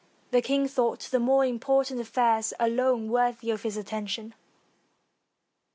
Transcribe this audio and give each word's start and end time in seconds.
The 0.31 0.41
king 0.41 0.67
thought 0.67 1.01
the 1.01 1.19
more 1.19 1.45
important 1.45 2.01
affairs 2.01 2.53
alone 2.59 3.07
worthy 3.07 3.51
of 3.51 3.61
his 3.61 3.77
attention. 3.77 4.33